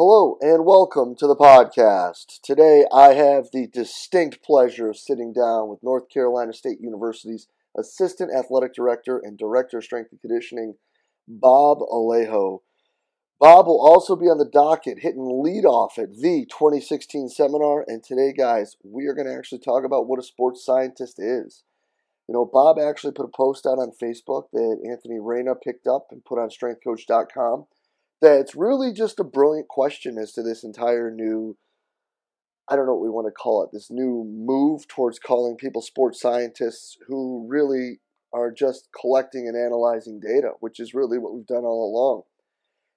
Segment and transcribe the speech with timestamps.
[0.00, 2.40] Hello and welcome to the podcast.
[2.44, 8.30] Today I have the distinct pleasure of sitting down with North Carolina State University's Assistant
[8.32, 10.74] Athletic Director and Director of Strength and Conditioning,
[11.26, 12.60] Bob Alejo.
[13.40, 17.84] Bob will also be on the docket hitting lead off at the 2016 seminar.
[17.88, 21.64] And today, guys, we are going to actually talk about what a sports scientist is.
[22.28, 26.06] You know, Bob actually put a post out on Facebook that Anthony Renna picked up
[26.12, 27.66] and put on strengthcoach.com
[28.20, 31.56] that it's really just a brilliant question as to this entire new
[32.70, 35.80] I don't know what we want to call it, this new move towards calling people
[35.80, 38.00] sports scientists who really
[38.32, 42.22] are just collecting and analyzing data, which is really what we've done all along.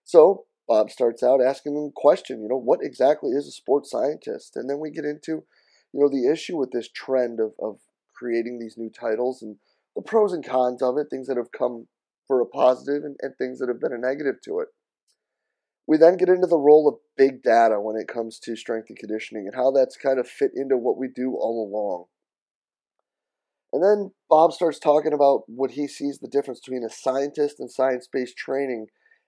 [0.03, 3.89] So Bob starts out asking them a question, you know, what exactly is a sports
[3.89, 4.57] scientist?
[4.57, 5.43] And then we get into,
[5.93, 7.79] you know, the issue with this trend of, of
[8.13, 9.55] creating these new titles and
[9.95, 11.87] the pros and cons of it, things that have come
[12.27, 14.67] for a positive and, and things that have been a negative to it.
[15.91, 18.97] We then get into the role of big data when it comes to strength and
[18.97, 22.05] conditioning and how that's kind of fit into what we do all along.
[23.73, 27.69] And then Bob starts talking about what he sees the difference between a scientist and
[27.69, 28.87] science based training,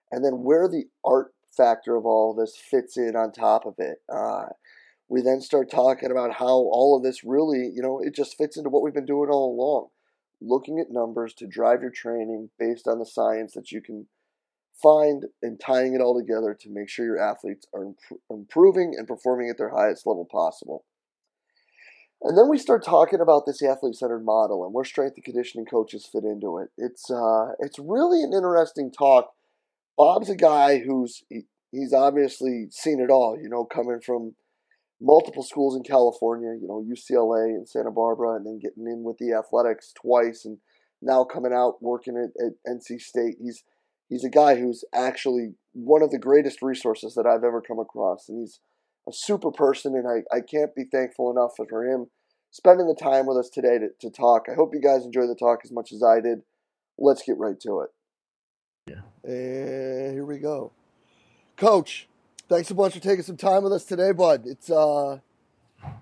[0.10, 3.98] and then where the art factor of all this fits in on top of it.
[4.10, 4.46] Uh,
[5.10, 8.56] we then start talking about how all of this really, you know, it just fits
[8.56, 9.88] into what we've been doing all along.
[10.40, 14.08] Looking at numbers to drive your training based on the science that you can
[14.82, 19.08] find and tying it all together to make sure your athletes are imp- improving and
[19.08, 20.86] performing at their highest level possible.
[22.22, 26.08] And then we start talking about this athlete-centered model and where strength and conditioning coaches
[26.10, 26.70] fit into it.
[26.78, 29.34] It's uh, it's really an interesting talk.
[29.98, 33.38] Bob's a guy who's he, he's obviously seen it all.
[33.42, 34.36] You know, coming from
[35.02, 39.18] multiple schools in California, you know, UCLA and Santa Barbara, and then getting in with
[39.18, 40.60] the athletics twice, and
[41.02, 43.36] now coming out working at, at NC State.
[43.42, 43.66] He's
[44.14, 48.30] he's a guy who's actually one of the greatest resources that I've ever come across.
[48.30, 48.60] And he's
[49.08, 52.08] a super person, and I, I can't be thankful enough for him
[52.52, 54.46] spending the time with us today to, to talk.
[54.50, 56.44] I hope you guys enjoy the talk as much as I did.
[56.98, 57.90] Let's get right to it.
[58.88, 59.02] Yeah.
[59.30, 60.72] And here we go.
[61.58, 62.08] Coach,
[62.48, 64.44] thanks a bunch for taking some time with us today, bud.
[64.46, 65.20] It's uh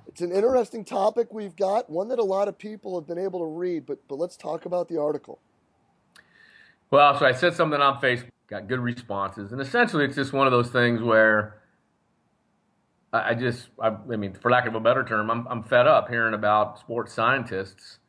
[0.07, 3.39] it's an interesting topic we've got, one that a lot of people have been able
[3.39, 5.39] to read, but but let's talk about the article.
[6.91, 10.45] Well, so I said something on Facebook, got good responses, and essentially it's just one
[10.45, 11.61] of those things where
[13.13, 16.09] I, just, I, I, mean, for lack of a better term, I'm, I'm fed up
[16.09, 17.99] hearing about sports scientists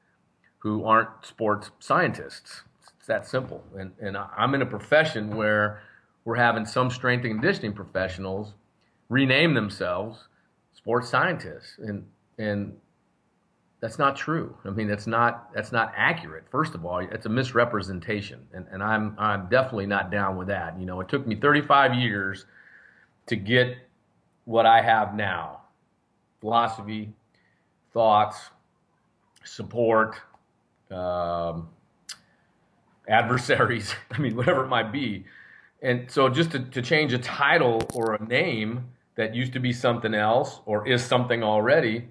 [0.58, 2.62] who aren't sports scientists.
[2.98, 5.82] It's that simple, and and I'm in a profession where
[6.24, 8.54] we're having some strength and conditioning professionals
[9.08, 10.28] rename themselves
[10.72, 12.06] sports scientists, and
[12.38, 12.76] and
[13.82, 14.56] that's not true.
[14.64, 16.44] I mean, that's not that's not accurate.
[16.48, 20.78] First of all, it's a misrepresentation, and, and I'm I'm definitely not down with that.
[20.78, 22.46] You know, it took me 35 years
[23.26, 23.76] to get
[24.44, 25.62] what I have now:
[26.40, 27.12] philosophy,
[27.92, 28.50] thoughts,
[29.42, 30.14] support,
[30.92, 31.68] um,
[33.08, 33.96] adversaries.
[34.12, 35.24] I mean, whatever it might be.
[35.82, 39.72] And so, just to, to change a title or a name that used to be
[39.72, 42.06] something else or is something already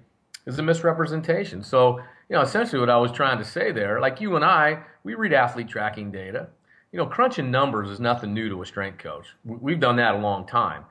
[0.46, 1.62] is a misrepresentation.
[1.62, 1.98] So,
[2.28, 5.14] you know, essentially what I was trying to say there, like you and I, we
[5.14, 6.48] read athlete tracking data.
[6.90, 9.26] You know, crunching numbers is nothing new to a strength coach.
[9.44, 10.84] We've done that a long time.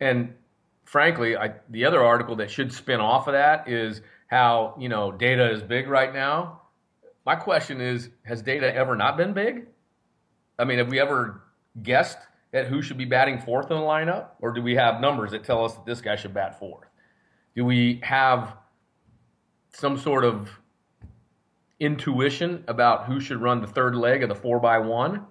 [0.00, 0.34] And
[0.84, 5.10] frankly, I, the other article that should spin off of that is how, you know,
[5.10, 6.62] data is big right now.
[7.24, 9.66] My question is, has data ever not been big?
[10.58, 11.42] I mean, have we ever
[11.82, 12.18] guessed
[12.52, 14.28] at who should be batting fourth in the lineup?
[14.40, 16.88] Or do we have numbers that tell us that this guy should bat fourth?
[17.54, 18.54] Do we have
[19.72, 20.50] some sort of
[21.80, 25.26] intuition about who should run the third leg of the four by one?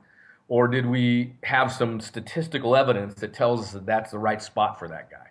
[0.49, 4.79] Or did we have some statistical evidence that tells us that that's the right spot
[4.79, 5.27] for that guy?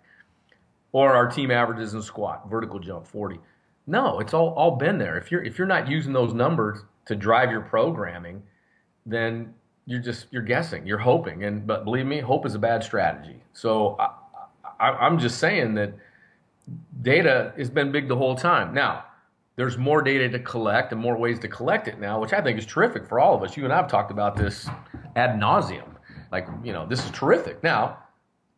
[0.91, 3.39] Or our team averages in squat, vertical jump, 40.
[3.87, 5.17] No, it's all, all been there.
[5.17, 8.43] If you're if you're not using those numbers to drive your programming,
[9.05, 9.53] then
[9.85, 11.45] you're just you're guessing, you're hoping.
[11.45, 13.41] And but believe me, hope is a bad strategy.
[13.53, 14.11] So I,
[14.79, 15.93] I, I'm just saying that
[17.01, 18.73] data has been big the whole time.
[18.73, 19.05] Now,
[19.55, 22.59] there's more data to collect and more ways to collect it now, which I think
[22.59, 23.57] is terrific for all of us.
[23.57, 24.67] You and I have talked about this
[25.15, 25.95] ad nauseum.
[26.31, 27.63] Like, you know, this is terrific.
[27.63, 27.97] Now,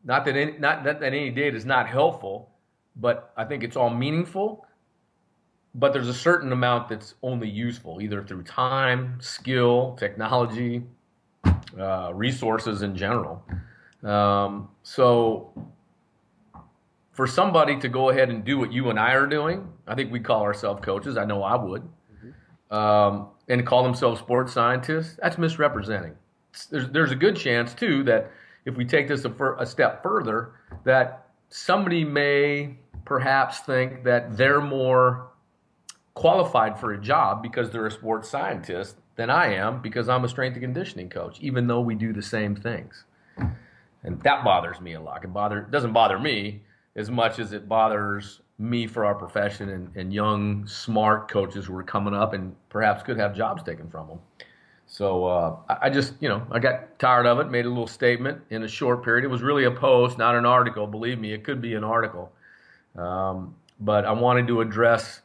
[0.03, 2.49] not that any, not that, that any data is not helpful,
[2.95, 4.65] but I think it's all meaningful.
[5.75, 10.83] But there's a certain amount that's only useful, either through time, skill, technology,
[11.79, 13.43] uh, resources in general.
[14.03, 15.53] Um, so
[17.19, 20.09] for somebody to go ahead and do what you and I are doing, I think
[20.09, 21.17] we call ourselves coaches.
[21.17, 22.73] I know I would, mm-hmm.
[22.73, 25.19] um, and call themselves sports scientists.
[25.21, 26.13] That's misrepresenting.
[26.71, 28.31] There's there's a good chance too that
[28.63, 30.51] if we take this a, a step further,
[30.85, 35.27] that somebody may perhaps think that they're more
[36.13, 40.29] qualified for a job because they're a sports scientist than I am because I'm a
[40.29, 43.03] strength and conditioning coach, even though we do the same things.
[44.05, 45.25] And that bothers me a lot.
[45.25, 46.61] It bother doesn't bother me
[46.95, 51.77] as much as it bothers me for our profession and, and young, smart coaches who
[51.77, 54.19] are coming up and perhaps could have jobs taken from them.
[54.85, 58.41] So uh, I just, you know, I got tired of it, made a little statement
[58.49, 59.23] in a short period.
[59.23, 60.87] It was really a post, not an article.
[60.87, 62.31] Believe me, it could be an article.
[62.97, 65.21] Um, but I wanted to address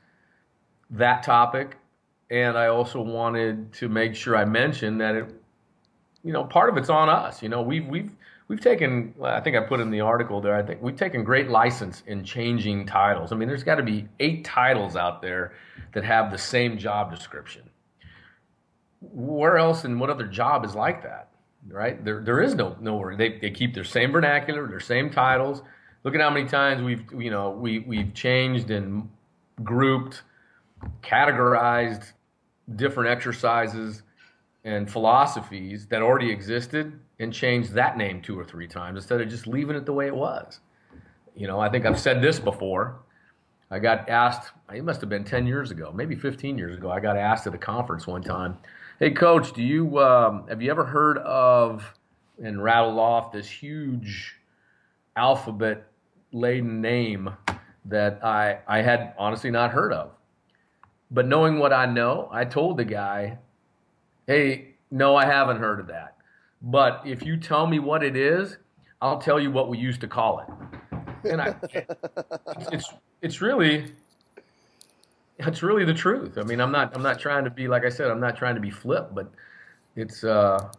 [0.91, 1.79] that topic,
[2.31, 5.35] and I also wanted to make sure I mentioned that it,
[6.23, 7.43] you know, part of it's on us.
[7.43, 8.11] You know, we've we've
[8.49, 9.15] we've taken.
[9.23, 10.55] I think I put in the article there.
[10.55, 13.33] I think we've taken great license in changing titles.
[13.33, 15.53] I mean, there's got to be eight titles out there
[15.93, 17.63] that have the same job description
[19.13, 21.29] where else and what other job is like that,
[21.69, 22.05] right?
[22.05, 23.17] There, there is no nowhere.
[23.17, 25.63] They, they keep their same vernacular, their same titles.
[26.05, 29.09] Look at how many times we've, you know, we, we've changed and
[29.63, 30.23] grouped,
[31.03, 32.13] categorized
[32.77, 34.03] different exercises
[34.65, 39.29] and philosophies that already existed and changed that name two or three times instead of
[39.29, 40.61] just leaving it the way it was.
[41.37, 42.97] You know, I think I've said this before.
[43.71, 46.91] I got asked, it must have been 10 years ago, maybe 15 years ago.
[46.91, 48.59] I got asked at a conference one time
[49.01, 51.85] Hey, Coach, do you um, have you ever heard of
[52.41, 54.37] and rattled off this huge
[55.17, 55.89] alphabet
[56.31, 57.31] laden name
[57.87, 60.13] that I I had honestly not heard of?
[61.11, 63.39] But knowing what I know, I told the guy,
[64.27, 66.17] "Hey, no, I haven't heard of that.
[66.63, 68.59] But if you tell me what it is,
[69.03, 71.55] I'll tell you what we used to call it." And I,
[72.73, 72.93] it's
[73.23, 73.93] it's really
[75.39, 76.39] that's really the truth.
[76.39, 78.11] I mean, I'm not I'm not trying to be like I said.
[78.11, 79.31] I'm not trying to be flip, but
[79.97, 80.71] it's uh,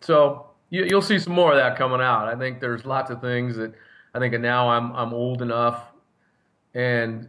[0.00, 2.28] so you, you'll see some more of that coming out.
[2.28, 3.74] I think there's lots of things that
[4.14, 5.92] I think now I'm I'm old enough
[6.74, 7.28] and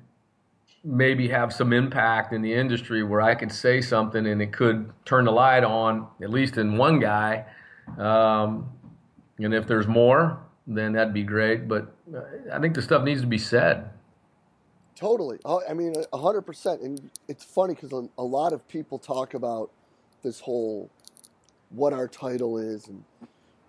[0.84, 4.92] maybe have some impact in the industry where I could say something and it could
[5.06, 7.46] turn the light on at least in one guy.
[7.98, 8.70] Um,
[9.40, 11.68] and if there's more, then that'd be great.
[11.68, 12.22] But uh,
[12.52, 13.90] I think the stuff needs to be said.
[14.96, 15.40] Totally.
[15.44, 16.82] Oh, I mean, a hundred percent.
[16.82, 19.72] And it's funny because a, a lot of people talk about
[20.22, 20.90] this whole
[21.70, 23.04] what our title is and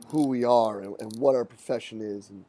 [0.09, 2.45] who we are and, and what our profession is and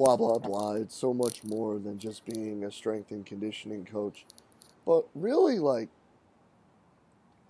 [0.00, 0.72] blah blah blah.
[0.72, 4.24] It's so much more than just being a strength and conditioning coach.
[4.86, 5.90] But really, like,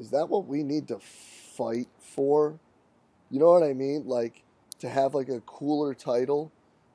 [0.00, 2.58] is that what we need to fight for?
[3.30, 4.02] You know what I mean?
[4.04, 4.42] Like
[4.80, 6.50] to have like a cooler title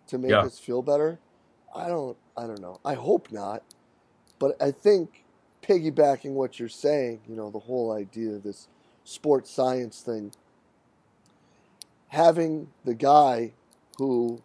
[0.07, 0.39] to make yeah.
[0.39, 1.19] us feel better.
[1.73, 2.81] I don't I don't know.
[2.83, 3.63] I hope not.
[4.39, 5.23] But I think
[5.63, 8.67] piggybacking what you're saying, you know, the whole idea of this
[9.05, 10.33] sports science thing,
[12.09, 13.53] having the guy
[13.97, 14.41] who,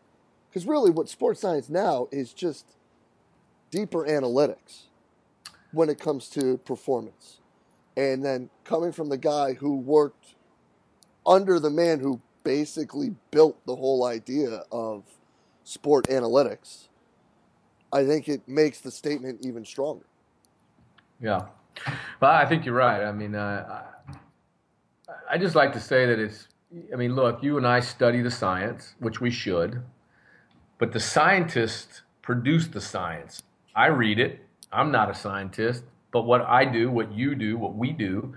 [0.50, 2.66] because really what sports science now is just
[3.70, 4.82] deeper analytics
[5.72, 7.38] when it comes to performance.
[7.96, 10.34] And then coming from the guy who worked
[11.26, 15.04] under the man who basically built the whole idea of
[15.64, 16.88] sport analytics
[17.92, 20.04] I think it makes the statement even stronger.
[21.20, 21.46] Yeah,
[22.20, 23.04] well, I think you're right.
[23.04, 23.82] I mean, uh,
[25.08, 26.48] I, I just like to say that it's.
[26.92, 29.82] I mean, look, you and I study the science, which we should,
[30.80, 33.42] but the scientists produce the science.
[33.76, 34.40] I read it.
[34.72, 38.34] I'm not a scientist, but what I do, what you do, what we do,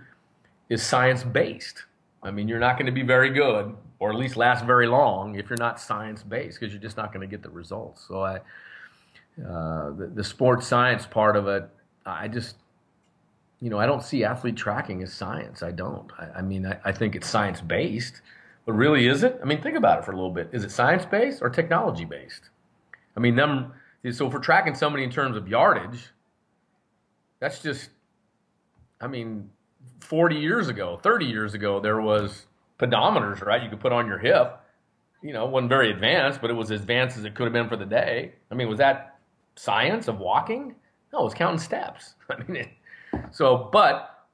[0.69, 1.83] is science based.
[2.21, 5.35] I mean, you're not going to be very good, or at least last very long,
[5.35, 8.05] if you're not science based, because you're just not going to get the results.
[8.07, 8.39] So I
[9.39, 11.67] uh, the, the sports science part of it,
[12.05, 12.55] I just,
[13.62, 15.63] you know, I don't see athlete tracking as science.
[15.63, 16.12] I don't.
[16.19, 18.21] I, I mean, I, I, think it's science based,
[18.65, 19.39] but really, is it?
[19.41, 20.50] I mean, think about it for a little bit.
[20.53, 22.50] Is it science based or technology based?
[23.17, 23.74] I mean, them.
[24.12, 26.12] So if we're tracking somebody in terms of yardage,
[27.39, 27.89] that's just.
[29.01, 29.50] I mean,
[30.00, 32.46] 40 years ago, 30 years ago, there was
[32.79, 33.62] pedometers, right?
[33.62, 34.60] You could put on your hip.
[35.22, 37.70] You know, wasn't very advanced, but it was as advanced as it could have been
[37.70, 38.34] for the day.
[38.51, 39.20] I mean, was that
[39.55, 40.75] science of walking?
[41.12, 42.15] No, it was counting steps.
[42.29, 42.70] I mean, it,
[43.32, 44.25] so, but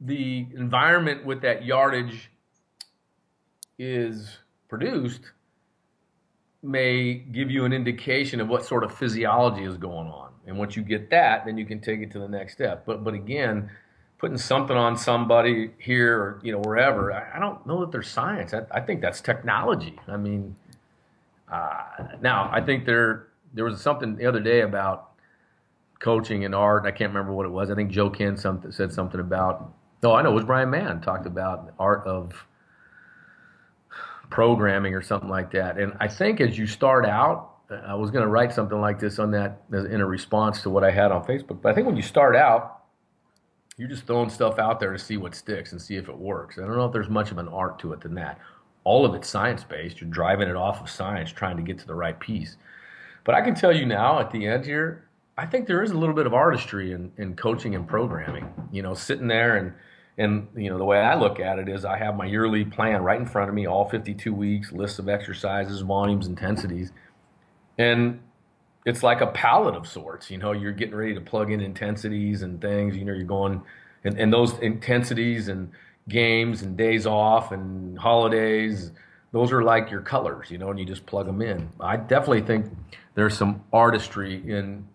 [0.00, 2.30] the environment with that yardage
[3.78, 5.32] is produced
[6.62, 10.32] may give you an indication of what sort of physiology is going on.
[10.46, 12.84] And once you get that, then you can take it to the next step.
[12.84, 13.70] But but again,
[14.18, 18.08] putting something on somebody here or you know wherever, I, I don't know that there's
[18.08, 18.52] science.
[18.52, 19.98] I, I, think that's technology.
[20.08, 20.56] I mean,
[21.50, 21.82] uh,
[22.20, 25.10] now I think there there was something the other day about
[26.00, 26.84] coaching and art.
[26.84, 27.70] and I can't remember what it was.
[27.70, 29.72] I think Joe Kenn something, said something about.
[30.02, 32.46] No, I know it was Bryan Mann talked about the art of
[34.30, 35.78] programming or something like that.
[35.78, 39.18] And I think as you start out, I was going to write something like this
[39.18, 41.60] on that in a response to what I had on Facebook.
[41.60, 42.82] But I think when you start out,
[43.76, 46.58] you're just throwing stuff out there to see what sticks and see if it works.
[46.58, 48.38] I don't know if there's much of an art to it than that.
[48.84, 50.00] All of it's science based.
[50.00, 52.56] You're driving it off of science, trying to get to the right piece.
[53.24, 55.98] But I can tell you now at the end here, I think there is a
[55.98, 58.52] little bit of artistry in, in coaching and programming.
[58.72, 59.72] You know, sitting there and
[60.18, 63.02] and you know the way I look at it is I have my yearly plan
[63.02, 66.92] right in front of me, all 52 weeks, lists of exercises, volumes, intensities,
[67.78, 68.20] and
[68.84, 70.30] it's like a palette of sorts.
[70.30, 72.96] You know, you're getting ready to plug in intensities and things.
[72.96, 73.62] You know, you're going
[74.04, 75.70] and, and those intensities and
[76.08, 78.92] games and days off and holidays.
[79.32, 81.68] Those are like your colors, you know, and you just plug them in.
[81.80, 82.66] I definitely think
[83.14, 84.88] there's some artistry in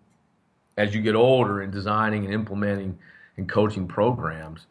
[0.76, 2.98] as you get older in designing and implementing
[3.36, 4.66] and coaching programs.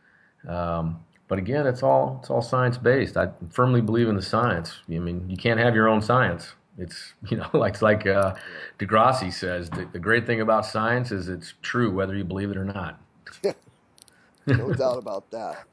[0.47, 3.17] Um, but again, it's all it's all science based.
[3.17, 4.81] I firmly believe in the science.
[4.89, 6.53] I mean, you can't have your own science.
[6.77, 8.35] It's you know like like uh,
[8.79, 9.69] deGrasse says.
[9.69, 12.99] The, the, great thing about science is it's true whether you believe it or not.
[14.45, 15.63] no doubt about that.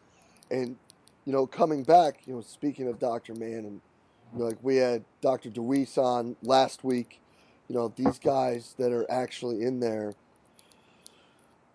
[0.51, 0.77] And
[1.27, 3.35] you know, coming back, you know, speaking of Dr.
[3.35, 3.81] Mann, and
[4.33, 5.51] you know, like we had Dr.
[5.51, 7.21] DeWeese on last week.
[7.69, 10.15] You know, these guys that are actually in there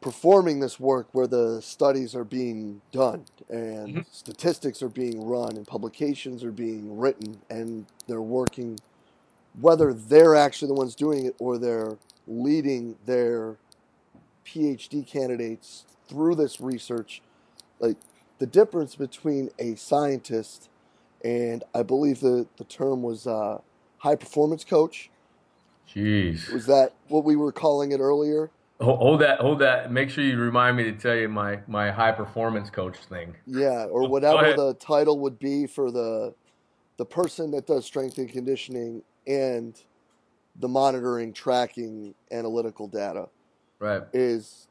[0.06, 4.00] performing this work where the studies are being done and mm-hmm.
[4.12, 8.80] statistics are being run and publications are being written and they're working
[9.60, 11.98] whether they're actually the ones doing it or they're
[12.28, 13.58] leading their
[14.46, 17.24] PhD candidates through this research
[17.80, 17.98] like
[18.38, 20.70] the difference between a scientist
[21.24, 23.58] and I believe the, the term was uh,
[23.98, 25.10] high performance coach.
[25.92, 26.54] Jeez.
[26.54, 28.52] Was that what we were calling it earlier?
[28.82, 29.92] Hold that, hold that.
[29.92, 33.34] Make sure you remind me to tell you my my high performance coach thing.
[33.48, 36.34] Yeah, or whatever the title would be for the
[36.98, 39.82] the person that does strength and conditioning and
[40.58, 43.30] the monitoring, tracking, analytical data.
[43.80, 44.04] Right.
[44.12, 44.68] Is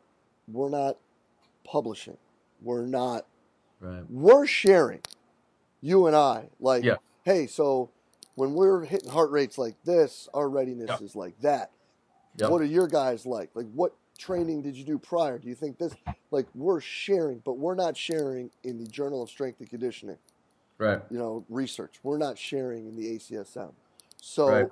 [0.48, 0.98] we're not
[1.64, 2.18] publishing.
[2.60, 3.26] We're not.
[3.80, 4.04] Right.
[4.10, 5.00] We're sharing.
[5.80, 6.96] You and I, like, yeah.
[7.24, 7.90] hey, so
[8.36, 11.02] when we're hitting heart rates like this, our readiness yep.
[11.02, 11.70] is like that
[12.36, 12.50] Yep.
[12.50, 13.50] What are your guys like?
[13.54, 15.38] Like, what training did you do prior?
[15.38, 15.94] Do you think this,
[16.30, 20.18] like, we're sharing, but we're not sharing in the Journal of Strength and Conditioning,
[20.78, 21.00] right?
[21.10, 21.96] You know, research.
[22.02, 23.72] We're not sharing in the ACSM.
[24.20, 24.70] So, right.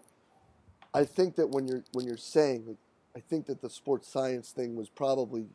[0.94, 2.76] I think that when you're when you're saying, like,
[3.16, 5.46] I think that the sports science thing was probably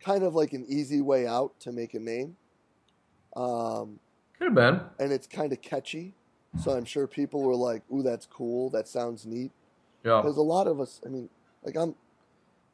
[0.00, 2.36] kind of like an easy way out to make a name.
[3.36, 3.98] Um,
[4.38, 4.80] Could have been.
[4.98, 6.14] And it's kind of catchy.
[6.62, 8.70] So I'm sure people were like, "Ooh, that's cool.
[8.70, 9.52] That sounds neat."
[10.04, 10.20] Yeah.
[10.22, 11.28] Because a lot of us, I mean,
[11.62, 11.94] like I'm,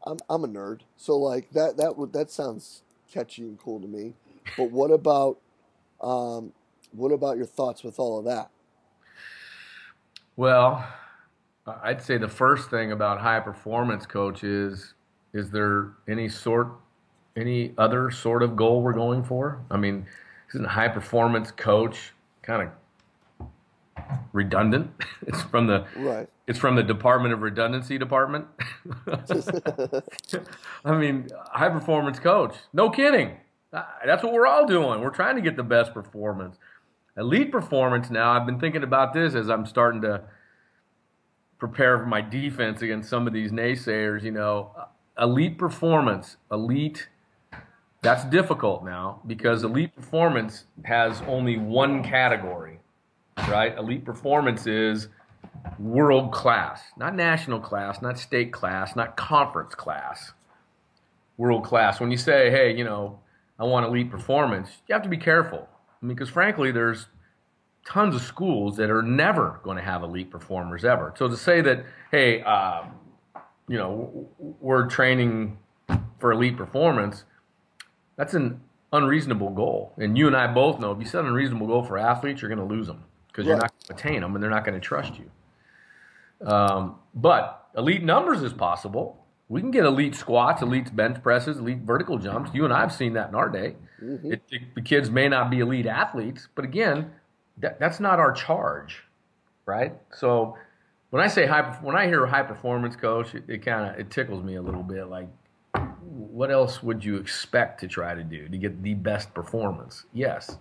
[0.07, 3.89] I'm, I'm a nerd, so like that that would that sounds catchy and cool to
[3.89, 4.15] me.
[4.57, 5.39] But what about,
[6.01, 6.53] um,
[6.93, 8.51] what about your thoughts with all of that?
[10.37, 10.87] Well,
[11.67, 14.95] I'd say the first thing about high performance coach is
[15.33, 16.69] is there any sort
[17.37, 19.61] any other sort of goal we're going for?
[19.71, 20.07] I mean,
[20.51, 22.13] isn't high performance coach
[22.43, 22.69] kind of
[24.33, 24.91] redundant.
[25.27, 26.29] It's from the right.
[26.47, 28.47] It's from the Department of Redundancy Department.
[30.85, 32.55] I mean, high performance coach.
[32.75, 33.39] No kidding.
[33.73, 35.01] Uh, that's what we're all doing.
[35.01, 36.59] We're trying to get the best performance.
[37.17, 40.25] Elite performance now, I've been thinking about this as I'm starting to
[41.59, 44.73] prepare for my defense against some of these naysayers, you know.
[44.77, 44.85] Uh,
[45.25, 47.09] elite performance, elite
[48.05, 52.79] that's difficult now because elite performance has only one category
[53.49, 53.77] right?
[53.77, 55.09] Elite performance is
[55.79, 60.33] world class, not national class, not state class, not conference class.
[61.37, 62.01] World class.
[62.01, 63.19] When you say, hey, you know,
[63.59, 65.69] I want elite performance, you have to be careful.
[66.03, 67.07] I mean, because frankly, there's
[67.85, 71.13] tons of schools that are never going to have elite performers ever.
[71.19, 72.85] So to say that, hey, uh,
[73.69, 75.59] you know, we're training
[76.19, 77.25] for elite performance,
[78.17, 78.61] that's an
[78.93, 79.93] unreasonable goal.
[79.99, 82.55] And you and I both know if you set an unreasonable goal for athletes, you're
[82.55, 84.81] going to lose them because you're not going to attain them and they're not going
[84.81, 86.47] to trust you.
[86.47, 89.25] Um, but elite numbers is possible.
[89.49, 92.51] We can get elite squats, elite bench presses, elite vertical jumps.
[92.55, 93.77] You and I have seen that in our day.
[94.03, 94.33] Mm-hmm.
[94.33, 97.11] It, it, the kids may not be elite athletes, but again,
[97.59, 99.03] that, that's not our charge,
[99.67, 99.95] right?
[100.13, 100.57] So
[101.11, 104.11] when I say high, when I hear high performance coach, it, it kind of it
[104.11, 105.09] tickles me a little bit.
[105.09, 105.29] Like,
[106.01, 110.05] what else would you expect to try to do to get the best performance?
[110.13, 110.59] Yes,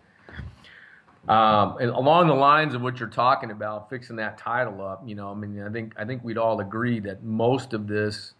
[1.27, 5.15] um, and along the lines of what you're talking about, fixing that title up, you
[5.15, 8.33] know, I mean, I think I think we'd all agree that most of this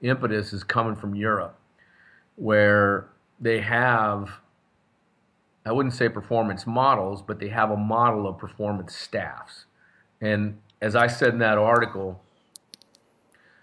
[0.00, 1.58] impetus is coming from Europe,
[2.36, 3.08] where
[3.40, 4.30] they have
[5.66, 9.66] I wouldn't say performance models, but they have a model of performance staffs.
[10.20, 12.22] And as I said in that article,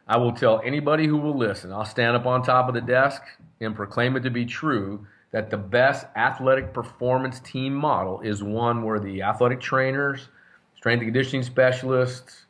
[0.08, 3.22] I will tell anybody who will listen, I'll stand up on top of the desk
[3.60, 8.84] and proclaim it to be true that the best athletic performance team model is one
[8.84, 10.30] where the athletic trainers,
[10.76, 12.46] strength and conditioning specialists,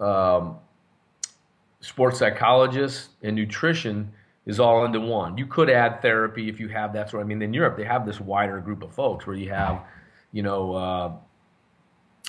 [0.00, 0.56] um,
[1.80, 4.12] sports psychologists, and nutrition
[4.46, 5.36] is all into one.
[5.36, 7.22] You could add therapy if you have that sort.
[7.22, 9.82] I mean, in Europe they have this wider group of folks where you have,
[10.32, 11.12] you know, uh,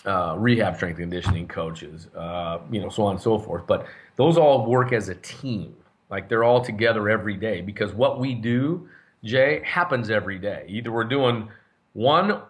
[0.06, 3.68] uh, rehab strength conditioning coaches, uh, you know, so on and so forth.
[3.68, 5.75] But those all work as a team.
[6.10, 8.89] Like they're all together every day because what we do,
[9.24, 10.66] Jay, happens every day.
[10.68, 11.50] Either we're doing
[11.94, 12.42] one,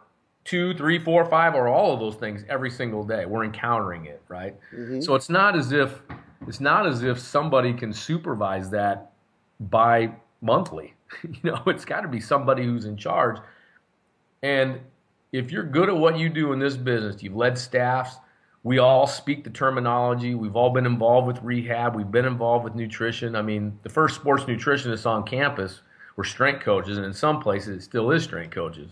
[0.46, 3.25] two, three, four, five, or all of those things every single day.
[3.25, 4.56] We're encountering it, right?
[4.74, 5.01] Mm-hmm.
[5.01, 6.01] So it's not as if
[6.48, 9.12] it's not as if somebody can supervise that
[9.60, 10.12] by
[10.42, 10.94] monthly.
[11.24, 13.38] you know, it's got to be somebody who's in charge.
[14.42, 14.80] And
[15.32, 18.16] if you're good at what you do in this business, you've led staffs,
[18.63, 20.36] we all speak the terminology.
[20.36, 21.96] We've all been involved with rehab.
[21.96, 23.36] We've been involved with nutrition.
[23.36, 25.82] I mean, the first sports nutritionists on campus
[26.16, 28.92] were strength coaches, and in some places it still is strength coaches.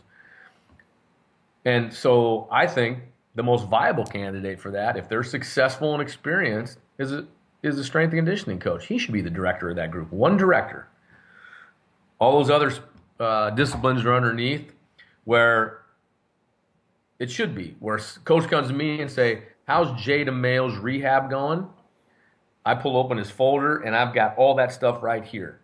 [1.66, 3.00] And so I think
[3.36, 7.28] the most viable candidate for that, if they're successful and experienced, is a,
[7.62, 8.88] is a strength and conditioning coach.
[8.88, 10.12] He should be the director of that group.
[10.12, 10.88] One director.
[12.20, 12.72] All those other
[13.20, 14.72] uh, disciplines are underneath,
[15.26, 15.82] where
[17.20, 17.76] it should be.
[17.80, 21.68] Where coach comes to me and say, how's Jay DeMayo's rehab going?
[22.66, 25.60] I pull open his folder and I've got all that stuff right here.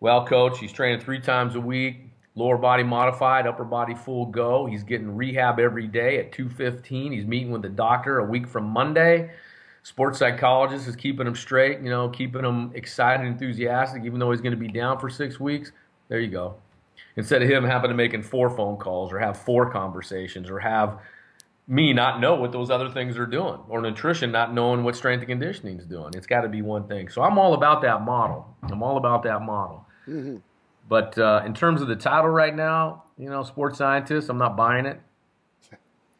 [0.00, 4.66] Well, coach, he's training three times a week, lower body modified, upper body full go.
[4.66, 7.12] He's getting rehab every day at 2:15.
[7.12, 9.30] He's meeting with the doctor a week from Monday.
[9.82, 14.40] Sports psychologist is keeping him straight, you know, keeping him excited, enthusiastic, even though he's
[14.40, 15.72] going to be down for six weeks.
[16.08, 16.56] There you go.
[17.16, 20.98] Instead of him having to making four phone calls or have four conversations or have
[21.66, 25.20] me not know what those other things are doing or nutrition not knowing what strength
[25.20, 26.12] and conditioning is doing.
[26.14, 27.08] It's got to be one thing.
[27.08, 28.54] So I'm all about that model.
[28.62, 29.86] I'm all about that model.
[30.06, 30.36] Mm-hmm.
[30.88, 34.56] But uh, in terms of the title right now, you know, sports scientist, I'm not
[34.56, 35.00] buying it.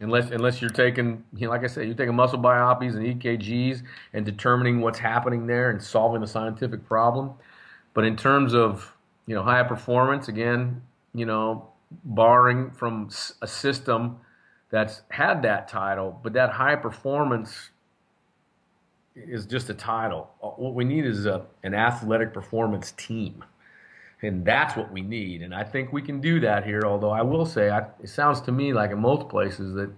[0.00, 3.82] Unless, unless you're taking, you know, like I said, you're taking muscle biopsies and EKGs
[4.12, 7.32] and determining what's happening there and solving the scientific problem.
[7.94, 8.94] But in terms of,
[9.26, 10.82] you know, high performance, again,
[11.14, 11.68] you know,
[12.04, 13.08] barring from
[13.40, 14.18] a system
[14.74, 17.70] that's had that title, but that high performance
[19.14, 20.32] is just a title.
[20.40, 23.44] What we need is a, an athletic performance team.
[24.20, 25.42] And that's what we need.
[25.42, 28.40] And I think we can do that here, although I will say, I, it sounds
[28.42, 29.90] to me like in most places that,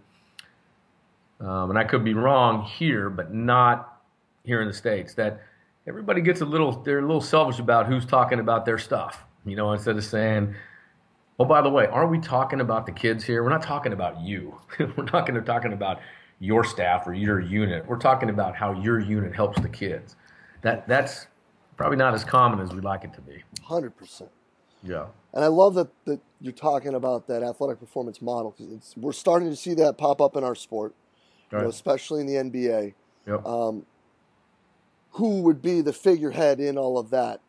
[1.41, 4.03] um, and I could be wrong here, but not
[4.45, 5.41] here in the States, that
[5.89, 9.25] everybody gets a little, they're a little selfish about who's talking about their stuff.
[9.47, 10.55] You know, instead of saying,
[11.39, 13.43] Oh, by the way, are we talking about the kids here?
[13.43, 14.59] We're not talking about you.
[14.79, 16.01] We're not going to talking about
[16.41, 17.87] your staff or your unit.
[17.87, 20.17] We're talking about how your unit helps the kids.
[20.63, 21.27] That that's
[21.77, 23.43] probably not as common as we'd like it to be.
[23.63, 24.31] Hundred percent.
[24.83, 25.07] Yeah.
[25.35, 29.51] And I love that, that you're talking about that athletic performance model because we're starting
[29.51, 30.95] to see that pop up in our sport,
[31.51, 31.59] right.
[31.59, 32.95] you know, especially in the NBA.
[33.27, 33.47] Yep.
[33.47, 33.85] Um,
[35.11, 37.41] who would be the figurehead in all of that?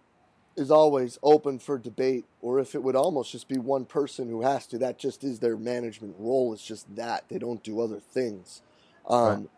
[0.58, 4.41] Is always open for debate, or if it would almost just be one person who
[4.41, 4.78] has to.
[4.80, 6.52] That just is their management role.
[6.52, 8.63] It's just that they don't do other things.
[9.08, 9.50] Um, right.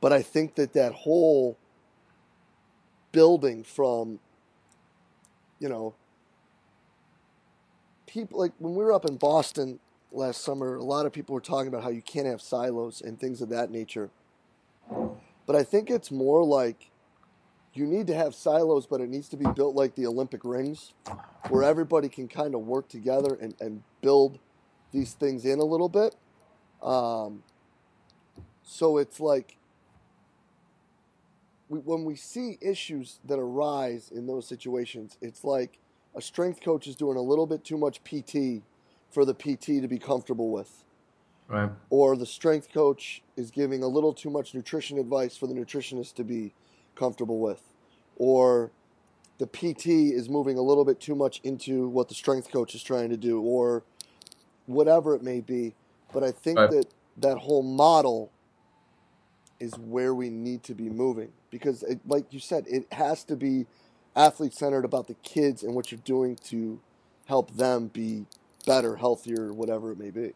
[0.00, 1.58] But I think that that whole
[3.12, 4.18] building from,
[5.58, 5.94] you know,
[8.06, 9.78] people like when we were up in Boston
[10.10, 13.20] last summer, a lot of people were talking about how you can't have silos and
[13.20, 14.10] things of that nature.
[15.46, 16.90] But I think it's more like
[17.76, 20.92] you need to have silos, but it needs to be built like the Olympic rings,
[21.48, 24.38] where everybody can kind of work together and, and build
[24.92, 26.14] these things in a little bit.
[26.82, 27.42] Um,
[28.62, 29.56] so it's like
[31.68, 35.78] we, when we see issues that arise in those situations, it's like
[36.14, 38.62] a strength coach is doing a little bit too much PT
[39.10, 40.84] for the PT to be comfortable with.
[41.48, 41.70] Right.
[41.90, 46.14] Or the strength coach is giving a little too much nutrition advice for the nutritionist
[46.14, 46.54] to be
[46.96, 47.62] comfortable with,
[48.16, 48.70] or
[49.38, 52.82] the PT is moving a little bit too much into what the strength coach is
[52.82, 53.82] trying to do, or
[54.66, 55.74] whatever it may be.
[56.12, 56.70] But I think right.
[56.70, 56.86] that
[57.18, 58.30] that whole model
[59.58, 63.36] is where we need to be moving because, it, like you said, it has to
[63.36, 63.66] be
[64.14, 66.80] athlete centered about the kids and what you're doing to
[67.26, 68.26] help them be
[68.66, 70.32] better, healthier, whatever it may be.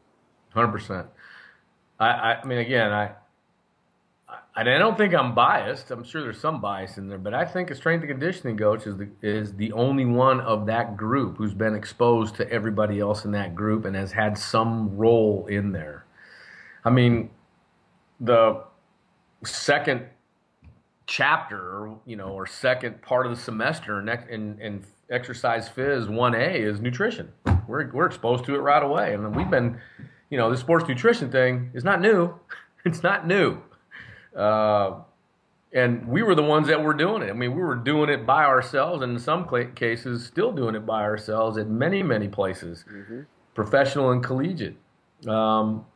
[0.51, 1.07] Hundred percent.
[1.99, 3.13] I, I mean, again, I
[4.55, 5.91] I don't think I'm biased.
[5.91, 8.87] I'm sure there's some bias in there, but I think a strength and conditioning coach
[8.87, 13.25] is the is the only one of that group who's been exposed to everybody else
[13.25, 16.05] in that group and has had some role in there.
[16.85, 17.31] I mean,
[18.19, 18.65] the
[19.45, 20.07] second
[21.07, 26.55] chapter, you know, or second part of the semester in, in, in exercise phys 1A
[26.55, 27.33] is nutrition.
[27.67, 29.15] We're, we're exposed to it right away.
[29.15, 29.81] And we've been,
[30.31, 32.35] you know, the sports nutrition thing is not new.
[32.83, 33.61] It's not new.
[34.37, 35.01] Uh,
[35.73, 37.31] and we were the ones that were doing it.
[37.31, 40.85] I mean, we were doing it by ourselves, and in some cases, still doing it
[40.85, 43.21] by ourselves at many, many places, mm-hmm.
[43.55, 44.77] professional and collegiate.
[45.29, 45.87] Um,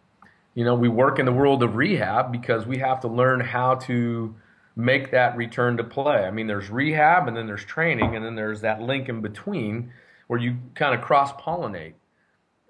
[0.55, 3.75] you know, we work in the world of rehab because we have to learn how
[3.75, 4.35] to
[4.77, 6.25] make that return to play.
[6.25, 9.93] I mean, there's rehab and then there's training, and then there's that link in between
[10.29, 11.95] where you kind of cross pollinate.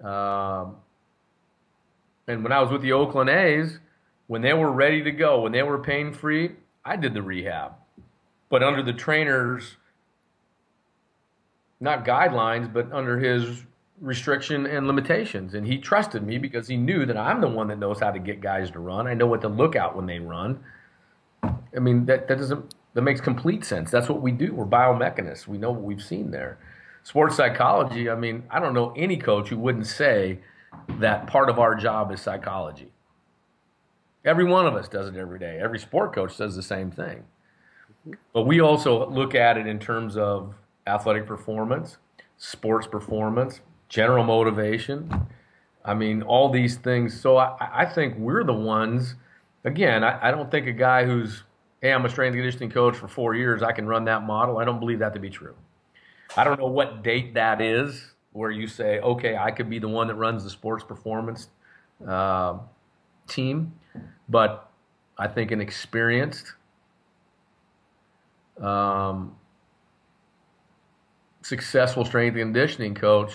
[0.03, 0.77] Um,
[2.27, 3.79] and when I was with the Oakland A's,
[4.27, 6.53] when they were ready to go, when they were pain free,
[6.85, 7.73] I did the rehab.
[8.49, 9.77] But under the trainer's,
[11.81, 13.65] not guidelines, but under his
[14.01, 15.55] restriction and limitations.
[15.55, 18.19] And he trusted me because he knew that I'm the one that knows how to
[18.19, 19.07] get guys to run.
[19.07, 20.63] I know what to look out when they run.
[21.43, 23.91] I mean, that, that doesn't, that makes complete sense.
[23.91, 24.55] That's what we do.
[24.55, 25.47] We're biomechanists.
[25.47, 26.59] We know what we've seen there.
[27.03, 30.39] Sports psychology, I mean, I don't know any coach who wouldn't say
[31.01, 32.94] that part of our job is psychology.
[34.25, 35.59] Every one of us does it every day.
[35.61, 37.25] Every sport coach does the same thing.
[38.33, 40.55] But we also look at it in terms of
[40.87, 41.99] athletic performance,
[42.37, 45.27] sports performance, general motivation.
[45.85, 47.21] I mean, all these things.
[47.21, 49.17] So I, I think we're the ones,
[49.65, 51.43] again, I, I don't think a guy who's,
[51.83, 54.59] hey, I'm a strength and conditioning coach for four years, I can run that model.
[54.59, 55.55] I don't believe that to be true.
[56.37, 59.89] I don't know what date that is where you say, okay, I could be the
[59.89, 61.49] one that runs the sports performance
[62.07, 62.59] uh,
[63.27, 63.75] team,
[64.29, 64.71] but
[65.19, 66.53] I think an experienced,
[68.61, 69.37] um,
[71.43, 73.33] successful strength and conditioning coach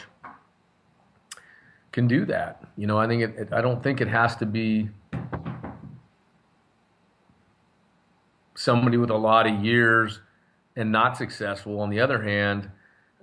[1.91, 2.63] can do that.
[2.75, 4.89] You know, I think it, it I don't think it has to be
[8.55, 10.19] somebody with a lot of years
[10.75, 11.79] and not successful.
[11.79, 12.69] On the other hand,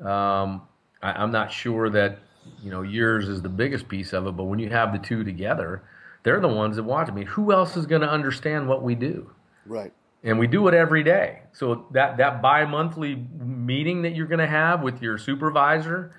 [0.01, 0.63] um,
[1.03, 2.19] I, am not sure that
[2.63, 5.25] you know years is the biggest piece of it, but when you have the two
[5.25, 5.83] together,
[6.27, 7.25] they're the ones that watch me.
[7.25, 9.31] Who else is going to understand what we do?
[9.65, 9.93] Right.
[10.25, 11.43] And we do it every day.
[11.53, 16.17] So that that bi-monthly meeting that you're going to have with your supervisor,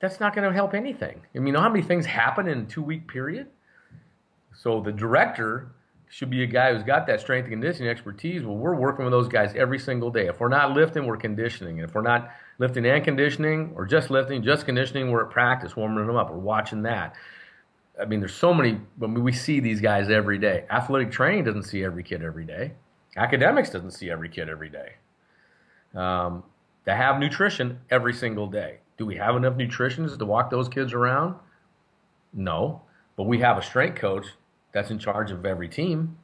[0.00, 1.22] that's not going to help anything.
[1.34, 3.48] I mean, you know how many things happen in a two-week period?
[4.54, 5.72] So the director
[6.08, 8.44] should be a guy who's got that strength and conditioning expertise.
[8.44, 10.28] Well, we're working with those guys every single day.
[10.28, 11.80] If we're not lifting, we're conditioning.
[11.80, 15.74] And if we're not lifting and conditioning, or just lifting, just conditioning, we're at practice,
[15.74, 17.16] warming them up, we're watching that.
[18.02, 18.80] I mean, there's so many.
[19.02, 20.64] I mean, we see these guys every day.
[20.70, 22.72] Athletic training doesn't see every kid every day.
[23.16, 24.94] Academics doesn't see every kid every day.
[25.94, 26.42] Um,
[26.84, 28.78] they have nutrition every single day.
[28.98, 31.36] Do we have enough nutritionists to walk those kids around?
[32.32, 32.82] No,
[33.16, 34.26] but we have a strength coach
[34.72, 36.18] that's in charge of every team.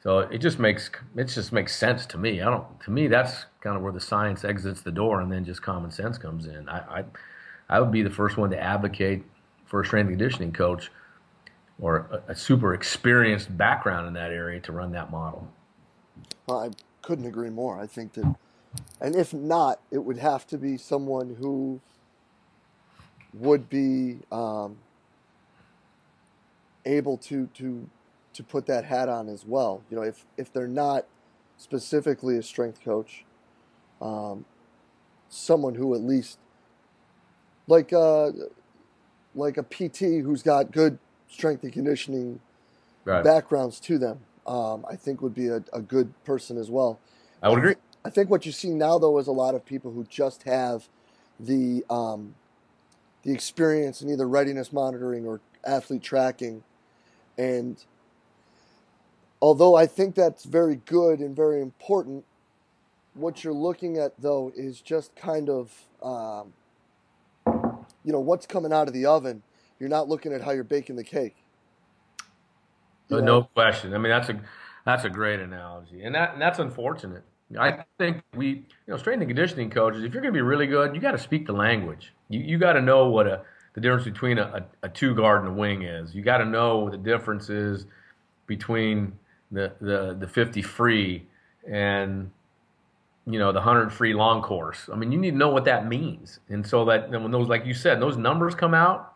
[0.00, 2.40] So it just makes it just makes sense to me.
[2.40, 5.44] I don't to me that's kind of where the science exits the door, and then
[5.44, 6.68] just common sense comes in.
[6.68, 7.04] I I,
[7.68, 9.24] I would be the first one to advocate
[9.68, 10.90] for a strength and conditioning coach
[11.80, 15.46] or a, a super experienced background in that area to run that model.
[16.46, 16.70] Well, I
[17.02, 17.78] couldn't agree more.
[17.78, 18.34] I think that,
[19.00, 21.80] and if not, it would have to be someone who
[23.34, 24.78] would be um,
[26.84, 27.88] able to to
[28.32, 29.82] to put that hat on as well.
[29.90, 31.06] You know, if if they're not
[31.58, 33.24] specifically a strength coach,
[34.00, 34.44] um,
[35.28, 36.38] someone who at least
[37.66, 38.30] like uh,
[39.34, 42.40] like a PT who's got good strength and conditioning
[43.04, 43.22] right.
[43.22, 46.98] backgrounds to them, um, I think would be a, a, good person as well.
[47.42, 47.74] I would agree.
[48.04, 50.88] I think what you see now though is a lot of people who just have
[51.38, 52.34] the um,
[53.22, 56.62] the experience in either readiness monitoring or athlete tracking
[57.36, 57.84] and
[59.40, 62.24] although I think that's very good and very important,
[63.14, 66.52] what you're looking at though is just kind of, um,
[68.08, 69.42] you know, what's coming out of the oven.
[69.78, 71.36] You're not looking at how you're baking the cake.
[73.10, 73.92] Uh, no, no question.
[73.92, 74.40] I mean, that's a
[74.86, 77.22] that's a great analogy, and that and that's unfortunate.
[77.60, 80.04] I think we, you know, strength and conditioning coaches.
[80.04, 82.14] If you're going to be really good, you got to speak the language.
[82.30, 83.42] You you got to know what a
[83.74, 86.14] the difference between a, a, a two guard and a wing is.
[86.14, 87.84] You got to know what the difference is
[88.46, 89.12] between
[89.52, 91.26] the, the, the 50 free
[91.70, 92.30] and
[93.28, 94.88] you know the 100 free long course.
[94.92, 96.40] I mean, you need to know what that means.
[96.48, 99.14] And so that when those, like you said, those numbers come out,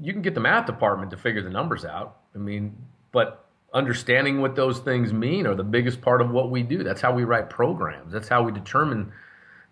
[0.00, 2.18] you can get the math department to figure the numbers out.
[2.34, 2.76] I mean,
[3.12, 6.84] but understanding what those things mean are the biggest part of what we do.
[6.84, 8.12] That's how we write programs.
[8.12, 9.12] That's how we determine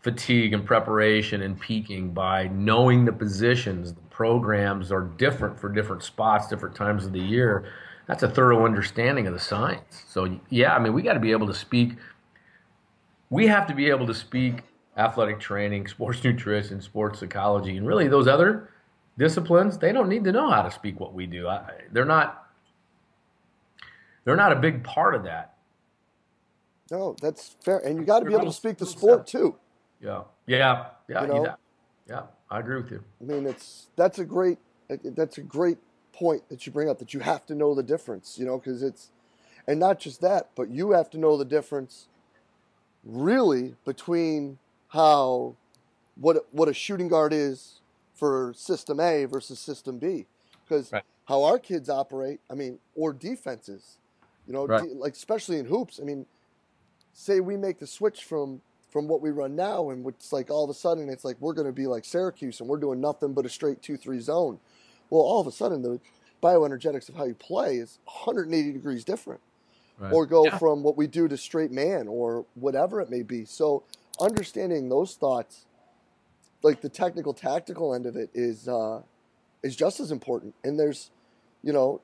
[0.00, 3.92] fatigue and preparation and peaking by knowing the positions.
[3.92, 7.64] The programs are different for different spots, different times of the year.
[8.06, 10.04] That's a thorough understanding of the science.
[10.08, 11.92] So, yeah, I mean, we got to be able to speak.
[13.30, 14.62] We have to be able to speak
[14.96, 18.70] athletic training, sports nutrition, sports psychology, and really those other
[19.16, 19.78] disciplines.
[19.78, 21.48] They don't need to know how to speak what we do.
[21.48, 22.44] I, they're not.
[24.24, 25.54] They're not a big part of that.
[26.90, 29.56] No, that's fair, and you got to be able to speak the sport too.
[30.02, 31.54] Yeah, yeah, yeah, you know?
[32.08, 32.22] yeah.
[32.50, 33.04] I agree with you.
[33.20, 35.78] I mean, it's that's a great that's a great
[36.12, 38.38] point that you bring up that you have to know the difference.
[38.38, 39.10] You know, because it's
[39.66, 42.08] and not just that, but you have to know the difference
[43.08, 45.56] really between how
[46.14, 47.80] what what a shooting guard is
[48.14, 50.26] for system A versus system B
[50.64, 51.02] because right.
[51.24, 53.96] how our kids operate, I mean, or defenses,
[54.46, 54.82] you know, right.
[54.82, 55.98] de- like especially in hoops.
[56.00, 56.26] I mean,
[57.12, 60.64] say we make the switch from from what we run now, and it's like all
[60.64, 63.32] of a sudden it's like we're going to be like Syracuse and we're doing nothing
[63.32, 64.58] but a straight two three zone.
[65.10, 66.00] Well, all of a sudden the
[66.42, 69.40] bioenergetics of how you play is 180 degrees different.
[69.98, 70.12] Right.
[70.12, 70.58] Or go yeah.
[70.58, 73.44] from what we do to straight man or whatever it may be.
[73.44, 73.82] So
[74.20, 75.66] understanding those thoughts,
[76.62, 79.02] like the technical tactical end of it, is uh,
[79.62, 80.54] is just as important.
[80.62, 81.10] And there's,
[81.64, 82.00] you know,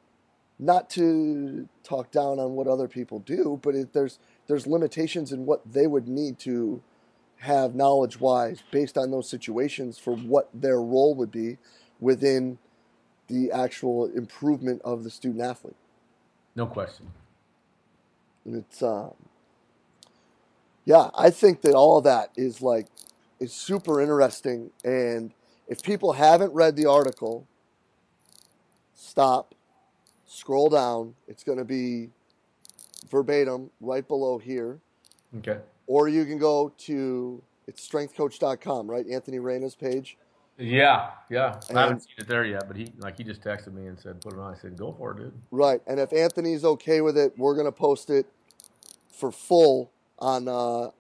[0.59, 5.47] not to talk down on what other people do, but it, there's there's limitations in
[5.47, 6.83] what they would need to
[7.39, 11.59] have knowledge wise based on those situations for what their role would be
[12.01, 12.59] within
[13.29, 15.77] the actual improvement of the student athlete.
[16.57, 17.07] No question.
[18.45, 19.15] And it's um,
[20.85, 22.87] yeah, I think that all of that is like
[23.41, 24.71] is super interesting.
[24.85, 25.33] And
[25.69, 27.47] if people haven't read the article,
[28.95, 29.55] stop,
[30.27, 31.15] scroll down.
[31.27, 32.11] It's going to be
[33.11, 34.81] verbatim right below here.
[35.39, 35.59] Okay.
[35.87, 39.07] Or you can go to it's strengthcoach.com, right?
[39.09, 40.19] Anthony Renna's page.
[40.59, 41.59] Yeah, yeah.
[41.69, 43.99] And, I haven't seen it there yet, but he like he just texted me and
[43.99, 44.55] said put it on.
[44.55, 45.33] I said go for it, dude.
[45.51, 48.27] Right, and if Anthony's okay with it, we're gonna post it
[49.15, 50.91] for full on uh,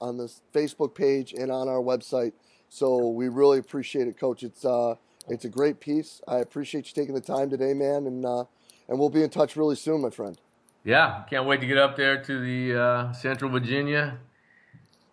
[0.00, 2.32] on the Facebook page and on our website.
[2.68, 4.42] So we really appreciate it, Coach.
[4.42, 4.96] It's uh,
[5.28, 6.20] it's a great piece.
[6.28, 8.44] I appreciate you taking the time today, man, and uh,
[8.88, 10.38] and we'll be in touch really soon, my friend.
[10.84, 14.18] Yeah, can't wait to get up there to the uh, Central Virginia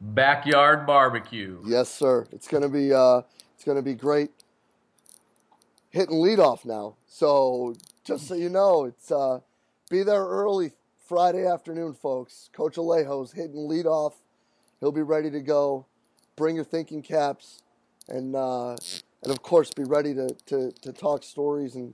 [0.02, 1.62] backyard barbecue.
[1.66, 2.28] Yes, sir.
[2.32, 3.22] It's gonna be uh,
[3.56, 4.32] it's gonna be great.
[5.90, 9.40] Hitting leadoff now, so just so you know, it's uh,
[9.90, 10.72] be there early
[11.12, 12.50] Friday afternoon, folks.
[12.54, 14.14] Coach Alejo's hitting leadoff.
[14.80, 15.86] He'll be ready to go.
[16.38, 17.64] Bring your thinking caps,
[18.08, 18.78] and uh,
[19.22, 21.94] and of course, be ready to, to, to talk stories and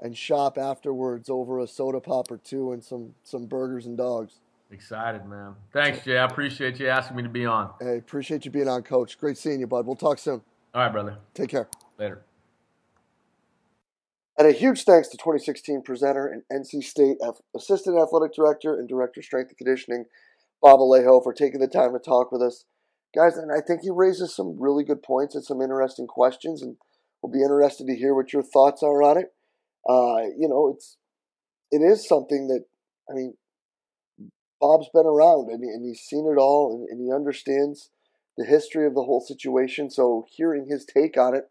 [0.00, 4.40] and shop afterwards over a soda pop or two and some some burgers and dogs.
[4.72, 5.54] Excited, man.
[5.72, 6.18] Thanks, Jay.
[6.18, 7.70] I appreciate you asking me to be on.
[7.80, 9.16] Hey, appreciate you being on, Coach.
[9.16, 9.86] Great seeing you, bud.
[9.86, 10.42] We'll talk soon.
[10.74, 11.18] All right, brother.
[11.34, 11.68] Take care.
[11.98, 12.25] Later.
[14.38, 17.16] And a huge thanks to 2016 presenter and NC State
[17.56, 20.04] Assistant Athletic Director and Director of Strength and Conditioning,
[20.60, 22.64] Bob Alejo, for taking the time to talk with us.
[23.14, 26.76] Guys, and I think he raises some really good points and some interesting questions, and
[27.22, 29.32] we'll be interested to hear what your thoughts are on it.
[29.88, 30.98] Uh, you know, it's
[31.70, 32.64] it is something that
[33.08, 33.34] I mean,
[34.60, 37.88] Bob's been around and, and he's seen it all, and, and he understands
[38.36, 39.88] the history of the whole situation.
[39.88, 41.44] So hearing his take on it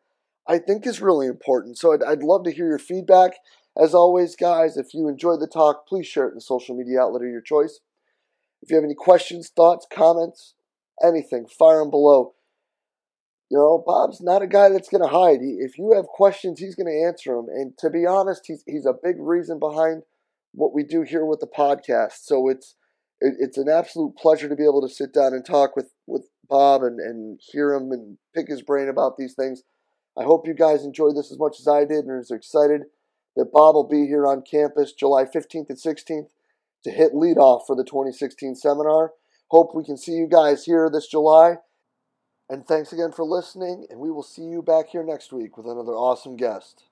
[0.47, 1.77] I think is really important.
[1.77, 3.31] So I'd, I'd love to hear your feedback.
[3.77, 7.01] As always, guys, if you enjoyed the talk, please share it in the social media
[7.01, 7.79] outlet of your choice.
[8.61, 10.53] If you have any questions, thoughts, comments,
[11.03, 12.33] anything, fire them below.
[13.49, 15.39] You know, Bob's not a guy that's going to hide.
[15.39, 17.47] He, if you have questions, he's going to answer them.
[17.49, 20.03] And to be honest, he's he's a big reason behind
[20.53, 22.23] what we do here with the podcast.
[22.23, 22.75] So it's
[23.21, 26.27] it, it's an absolute pleasure to be able to sit down and talk with with
[26.49, 29.61] Bob and and hear him and pick his brain about these things.
[30.17, 32.83] I hope you guys enjoyed this as much as I did and are excited
[33.35, 36.29] that Bob will be here on campus July 15th and 16th
[36.83, 39.11] to hit leadoff for the 2016 seminar.
[39.49, 41.55] Hope we can see you guys here this July.
[42.49, 45.65] And thanks again for listening, and we will see you back here next week with
[45.65, 46.83] another awesome guest.